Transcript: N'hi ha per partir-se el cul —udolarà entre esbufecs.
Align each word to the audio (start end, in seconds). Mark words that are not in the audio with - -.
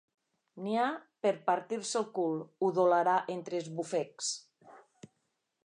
N'hi 0.61 0.71
ha 0.77 0.85
per 1.25 1.33
partir-se 1.49 1.99
el 2.01 2.07
cul 2.17 2.41
—udolarà 2.69 3.13
entre 3.35 3.61
esbufecs. 3.65 4.31